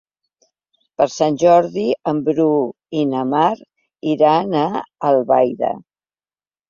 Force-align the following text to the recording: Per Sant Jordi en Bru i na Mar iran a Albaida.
Per 1.01 1.05
Sant 1.15 1.35
Jordi 1.43 1.83
en 2.11 2.23
Bru 2.29 2.47
i 3.01 3.05
na 3.11 3.21
Mar 3.37 3.53
iran 4.17 4.57
a 4.67 4.67
Albaida. 5.11 5.71